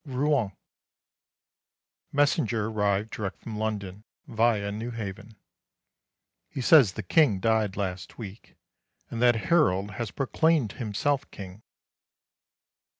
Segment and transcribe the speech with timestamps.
[0.03, 0.53] Rouen.
[2.11, 5.35] Messenger arrived direct from London, via Newhaven.
[6.49, 8.55] He says the King died last week,
[9.11, 11.61] and that Harold has proclaimed himself King.